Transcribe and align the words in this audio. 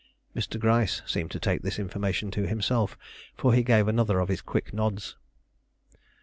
Mr. 0.35 0.59
Gryce 0.59 1.03
seemed 1.05 1.29
to 1.29 1.39
take 1.39 1.61
this 1.61 1.77
information 1.77 2.31
to 2.31 2.47
himself, 2.47 2.97
for 3.35 3.53
he 3.53 3.61
gave 3.61 3.87
another 3.87 4.17
of 4.19 4.29
his 4.29 4.41
quick 4.41 4.73
nods. 4.73 5.15